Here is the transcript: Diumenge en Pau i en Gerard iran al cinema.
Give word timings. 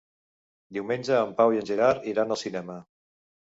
Diumenge 0.77 1.19
en 1.27 1.35
Pau 1.43 1.55
i 1.57 1.61
en 1.65 1.69
Gerard 1.73 2.09
iran 2.15 2.37
al 2.39 2.43
cinema. 2.47 2.81